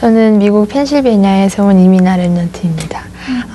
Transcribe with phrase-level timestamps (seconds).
[0.00, 2.98] 저는 미국 펜실베니아에서 온 이민하 Remnant입니다.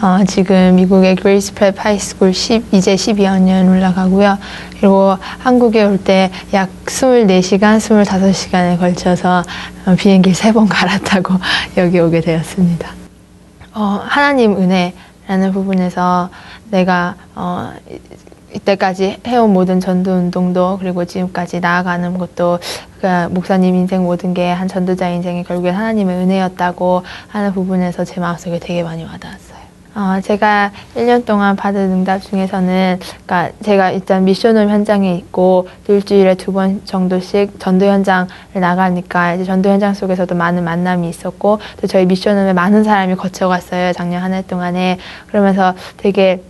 [0.01, 4.37] 어, 지금 미국의 Grace Prep High School 10, 이제 12학년 올라가고요.
[4.77, 9.43] 그리고 한국에 올 때 약 24시간, 25시간에 걸쳐서
[9.85, 11.35] 어, 비행기 3번 갈아타고
[11.77, 12.89] 여기 오게 되었습니다.
[13.73, 16.29] 어, 하나님 은혜라는 부분에서
[16.71, 17.71] 내가 어,
[18.53, 22.59] 이때까지 해온 모든 전도 운동도 그리고 지금까지 나아가는 것도
[23.01, 28.59] 그 목사님 인생 모든 게 한 전도자 인생이 결국에 하나님의 은혜였다고 하는 부분에서 제 마음속에
[28.59, 29.53] 되게 많이 와닿았어요.
[29.95, 36.51] 어, 제가 1년 동안 받은 응답 중에서는, 그니까 제가 일단 미션홈 현장에 있고, 일주일에 두
[36.51, 42.53] 번 정도씩 전도 현장을 나가니까, 이제 전도 현장 속에서도 많은 만남이 있었고, 또 저희 미션홈에
[42.53, 43.93] 많은 사람이 거쳐갔어요.
[43.93, 44.97] 작년 한 해 동안에.
[45.27, 46.41] 그러면서 되게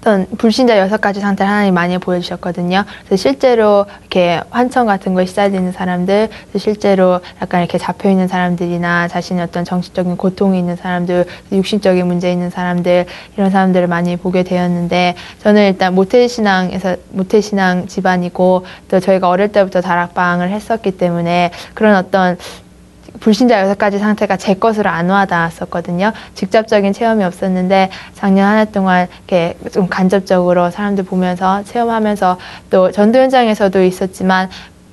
[0.00, 2.84] 어떤 불신자 여섯 가지 상태를 하나님 많이 보여주셨거든요.
[3.04, 9.44] 그래서 실제로 이렇게 환청 같은 거에 시달리는 사람들, 실제로 약간 이렇게 잡혀 있는 사람들이나 자신의
[9.44, 13.04] 어떤 정신적인 고통이 있는 사람들, 육신적인 문제 있는 사람들
[13.36, 19.52] 이런 사람들을 많이 보게 되었는데 저는 일단 모태 신앙에서 모태 신앙 집안이고 또 저희가 어릴
[19.52, 22.38] 때부터 다락방을 했었기 때문에 그런 어떤
[23.18, 26.12] 불신자 여섯 가지 상태가 제 것으로 안 와닿았었거든요.
[26.34, 32.38] 직접적인 체험이 없었는데 작년 한 해 동안 이렇게 좀 간접적으로 사람들 보면서 체험하면서
[32.70, 34.48] 또 전도 현장에서도 있었지만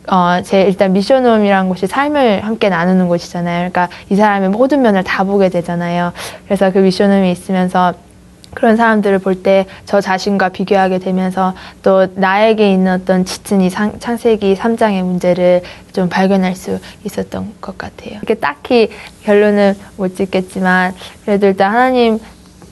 [0.10, 3.70] 어, 제 일단 미션홈이라는 곳이 삶을 함께 나누는 곳이잖아요.
[3.70, 6.14] 그러니까 이 사람의 모든 면을 다 보게 되잖아요.
[6.46, 7.94] 그래서 그 미션홈이 있으면서
[8.58, 14.00] 그런 사람들을 볼 때 저 자신과 비교하게 되면서 또 나에게 있는 어떤 짙은 이 상,
[14.00, 15.62] 창세기 3장의 문제를
[15.94, 18.14] 좀 발견할 수 있었던 것 같아요.
[18.18, 18.90] 이렇게 딱히
[19.24, 22.20] 결론은 못 짓겠지만 그래도 일단 하나님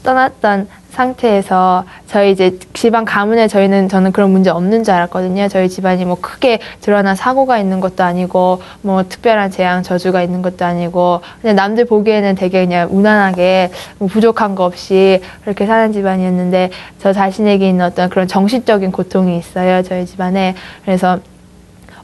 [0.06, 5.50] 떠났던 상태에서 저희 이제 집안 가문에 저희는 저는 그런 문제 없는 줄 알았거든요.
[5.50, 10.64] 저희 집안이 뭐 크게 드러난 사고가 있는 것도 아니고 뭐 특별한 재앙 저주가 있는 것도
[10.64, 16.70] 아니고 그냥 남들 보기에는 되게 그냥 무난하게 뭐 부족한 거 없이 그렇게 사는 집안이었는데
[17.00, 19.84] 저 자신에게 있는 어떤 그런 정신적인 고통이 있어요.
[19.84, 21.20] 저희 집안에 그래서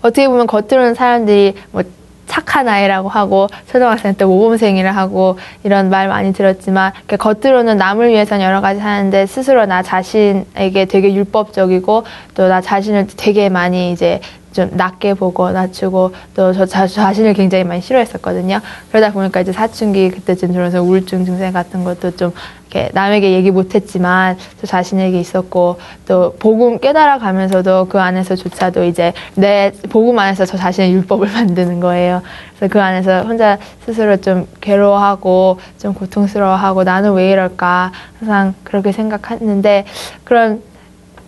[0.02, 1.84] 어떻게 보면 겉으로는 사람들이 뭐
[2.32, 8.62] 착한 아이라고 하고 초등학생 때 모범생이라 하고 이런 말 많이 들었지만 겉으로는 남을 위해서는 여러
[8.62, 12.06] 가지 하는데 스스로 나 자신에게 되게 율법적이고
[12.36, 14.20] 또 나 자신을 되게 많이 이제
[14.52, 18.60] 좀 낮게 보고 낮추고 또 저 자신을 굉장히 많이 싫어했었거든요.
[18.90, 22.32] 그러다 보니까 이제 사춘기 그때쯤 들어서 우울증 증세 같은 것도 좀
[22.70, 29.72] 이렇게 남에게 얘기 못했지만 저 자신에게 있었고 또 복음 깨달아 가면서도 그 안에서조차도 이제 내
[29.90, 32.22] 복음 안에서 저 자신의 율법을 만드는 거예요.
[32.58, 39.86] 그래서 그 안에서 혼자 스스로 좀 괴로워하고 좀 고통스러워하고 나는 왜 이럴까 항상 그렇게 생각했는데
[40.24, 40.62] 그런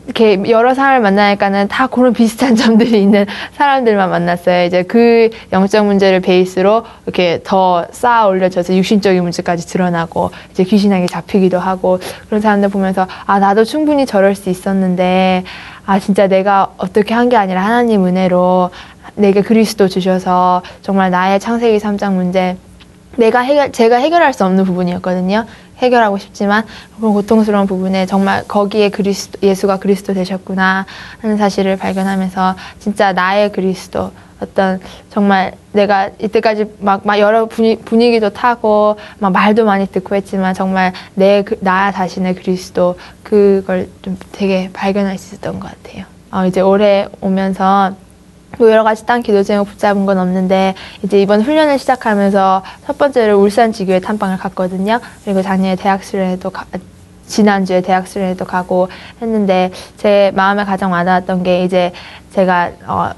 [0.05, 4.65] 이렇게 여러 사람을 만나니까는 다 그런 비슷한 점들이 있는 사람들만 만났어요.
[4.65, 11.57] 이제 그 영적 문제를 베이스로 이렇게 더 쌓아 올려져서 육신적인 문제까지 드러나고 이제 귀신에게 잡히기도
[11.59, 15.43] 하고 그런 사람들 보면서 아 나도 충분히 저럴 수 있었는데
[15.85, 18.69] 아 진짜 내가 어떻게 한 게 아니라 하나님 은혜로
[19.15, 22.57] 내게 그리스도 주셔서 정말 나의 창세기 3장 문제
[23.15, 25.45] 내가 해결 제가 해결할 수 없는 부분이었거든요.
[25.77, 26.65] 해결하고 싶지만
[26.97, 30.85] 그런 고통스러운 부분에 정말 거기에 그리스도, 예수가 그리스도 되셨구나
[31.21, 34.79] 하는 사실을 발견하면서 진짜 나의 그리스도 어떤
[35.09, 40.93] 정말 내가 이때까지 막, 막 여러 분위, 분위기도 타고 막 말도 많이 듣고 했지만 정말
[41.15, 46.05] 내, 그, 나 자신의 그리스도 그걸 좀 되게 발견할 수 있었던 것 같아요.
[46.31, 47.95] 어, 이제 올해 오면서
[48.57, 53.39] 뭐 여러 가지 딴 기도 제목 붙잡은 건 없는데 이제 이번 훈련을 시작하면서 첫 번째로
[53.39, 54.99] 울산 지교에 탐방을 갔거든요.
[55.23, 56.65] 그리고 작년에 대학 수련회도 가,
[57.25, 58.89] 지난주에 대학 수련회도 가고
[59.21, 61.91] 했는데 제 마음에 가장 와닿았던 게 이제
[62.31, 63.11] 제가 어,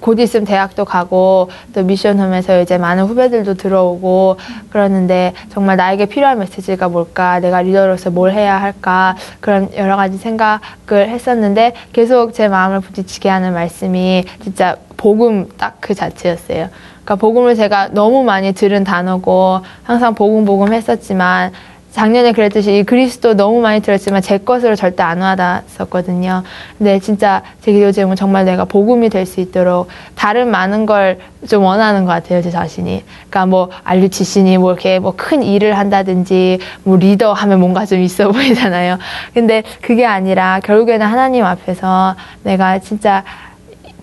[0.00, 4.36] 곧 있으면 대학도 가고 또 미션홈에서 이제 많은 후배들도 들어오고
[4.70, 11.08] 그러는데 정말 나에게 필요한 메시지가 뭘까 내가 리더로서 뭘 해야 할까 그런 여러 가지 생각을
[11.08, 16.68] 했었는데 계속 제 마음을 부딪히게 하는 말씀이 진짜 복음 딱 그 자체였어요.
[17.04, 21.52] 그러니까 복음을 제가 너무 많이 들은 단어고 항상 복음 복음 했었지만
[21.96, 26.42] 작년에 그랬듯이 이 그리스도 너무 많이 들었지만 제 것으로 절대 안 와닿았었거든요.
[26.76, 31.62] 근데 진짜 제 기도 제목은 정말 내가 복음이 될 수 있도록 다른 많은 걸 좀
[31.62, 33.04] 원하는 것 같아요, 제 자신이.
[33.30, 38.30] 그러니까 뭐 알류치신이 뭐 이렇게 뭐 큰 일을 한다든지 뭐 리더 하면 뭔가 좀 있어
[38.32, 38.98] 보이잖아요.
[39.32, 43.24] 근데 그게 아니라 결국에는 하나님 앞에서 내가 진짜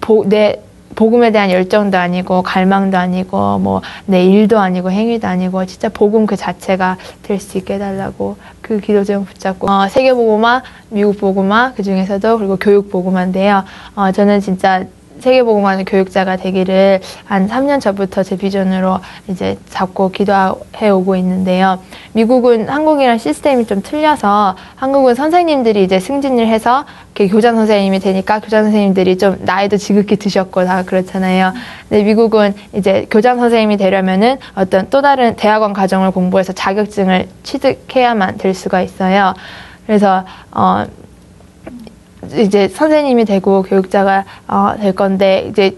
[0.01, 0.55] 보, 내
[0.95, 6.35] 복음에 대한 열정도 아니고 갈망도 아니고 뭐 내 일도 아니고 행위도 아니고 진짜 복음 그
[6.35, 11.83] 자체가 될 수 있게 해달라고 그 기도 제목 붙잡고 어, 세계 복음화, 미국 복음화 그
[11.83, 13.63] 중에서도 그리고 교육 복음화인데요.
[13.95, 14.85] 어, 저는 진짜
[15.23, 18.99] 세계복음하는 교육자가 되기를 한 3년 전부터 제 비전으로
[19.29, 21.79] 이제 잡고 기도해 오고 있는데요.
[22.11, 26.85] 미국은 한국이랑 시스템이 좀 틀려서 한국은 선생님들이 이제 승진을 해서
[27.15, 31.53] 교장 선생님이 되니까 교장 선생님들이 좀 나이도 지극히 드셨고 다 그렇잖아요.
[31.87, 38.53] 근데 미국은 이제 교장 선생님이 되려면은 어떤 또 다른 대학원 과정을 공부해서 자격증을 취득해야만 될
[38.53, 39.33] 수가 있어요.
[39.85, 40.85] 그래서 어
[42.39, 45.75] 이제 선생님이 되고 교육자가 어, 될 건데 이제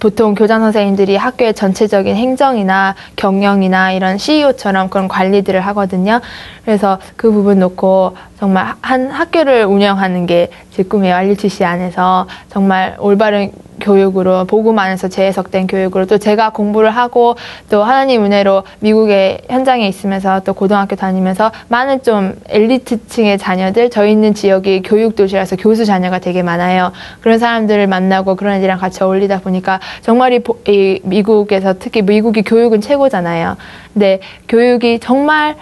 [0.00, 6.20] 보통 교장 선생님들이 학교의 전체적인 행정이나 경영이나 이런 CEO처럼 그런 관리들을 하거든요.
[6.64, 11.14] 그래서 그 부분 놓고 정말 한 학교를 운영하는 게 제 꿈이에요.
[11.14, 17.36] RUTC 안에서 정말 올바른 교육으로 복음 안에서 재해석된 교육으로 또 제가 공부를 하고
[17.70, 24.34] 또 하나님 은혜로 미국의 현장에 있으면서 또 고등학교 다니면서 많은 좀 엘리트층의 자녀들 저희 있는
[24.34, 26.92] 지역이 교육 도시라서 교수 자녀가 되게 많아요.
[27.20, 32.42] 그런 사람들을 만나고 그런 애들이랑 같이 어울리다 보니까 정말 이, 보- 이 미국에서 특히 미국이
[32.42, 33.56] 교육은 최고잖아요.
[33.92, 35.56] 근데 교육이 정말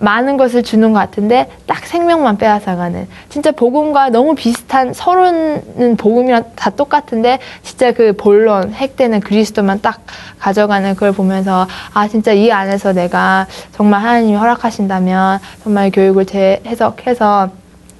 [0.00, 6.70] 많은 것을 주는 것 같은데 딱 생명만 빼앗아가는 진짜 복음과 너무 비슷한 서로는 복음이랑 다
[6.70, 10.00] 똑같은데 진짜 그 본론 핵되는 그리스도만 딱
[10.38, 17.50] 가져가는 그걸 보면서 아 진짜 이 안에서 내가 정말 하나님이 허락하신다면 정말 교육을 재해석해서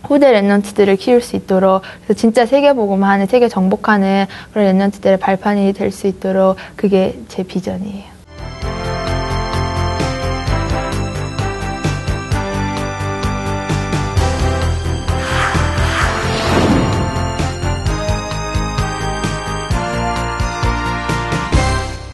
[0.02, 5.92] 후대 랩런트들을 키울 수 있도록 그래서 진짜 세계 복음하는 세계 정복하는 그런 랩런트들의 발판이 될
[5.92, 8.09] 수 있도록 그게 제 비전이에요.